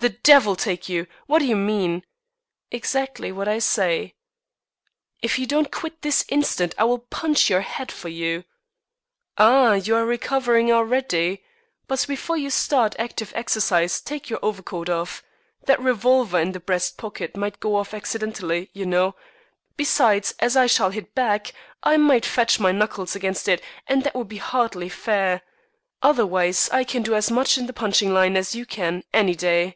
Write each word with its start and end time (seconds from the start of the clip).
"The 0.00 0.10
devil 0.10 0.54
take 0.54 0.88
you! 0.88 1.08
What 1.26 1.40
do 1.40 1.44
you 1.44 1.56
mean?" 1.56 2.04
"Exactly 2.70 3.32
what 3.32 3.48
I 3.48 3.58
say." 3.58 4.14
"If 5.22 5.40
you 5.40 5.44
don't 5.46 5.72
quit 5.72 6.02
this 6.02 6.24
instant 6.28 6.72
I 6.78 6.84
will 6.84 7.00
punch 7.00 7.50
your 7.50 7.62
head 7.62 7.90
for 7.90 8.08
you." 8.08 8.44
"Ah! 9.38 9.72
You 9.72 9.96
are 9.96 10.06
recovering 10.06 10.70
already. 10.70 11.42
But 11.88 12.04
before 12.06 12.36
you 12.36 12.48
start 12.48 12.94
active 12.96 13.32
exercise 13.34 14.00
take 14.00 14.30
your 14.30 14.38
overcoat 14.40 14.88
off. 14.88 15.24
That 15.66 15.80
revolver 15.80 16.38
in 16.38 16.52
the 16.52 16.60
breast 16.60 16.96
pocket 16.96 17.36
might 17.36 17.58
go 17.58 17.74
off 17.74 17.92
accidentally, 17.92 18.70
you 18.72 18.86
know. 18.86 19.16
Besides, 19.76 20.32
as 20.38 20.56
I 20.56 20.68
shall 20.68 20.90
hit 20.90 21.12
back, 21.16 21.52
I 21.82 21.96
might 21.96 22.24
fetch 22.24 22.60
my 22.60 22.70
knuckles 22.70 23.16
against 23.16 23.48
it, 23.48 23.60
and 23.88 24.04
that 24.04 24.14
would 24.14 24.28
be 24.28 24.36
hardly 24.38 24.88
fair. 24.90 25.42
Otherwise, 26.02 26.70
I 26.70 26.84
can 26.84 27.02
do 27.02 27.16
as 27.16 27.32
much 27.32 27.58
in 27.58 27.66
the 27.66 27.72
punching 27.72 28.14
line 28.14 28.36
as 28.36 28.54
you 28.54 28.64
can, 28.64 29.02
any 29.12 29.34
day." 29.34 29.74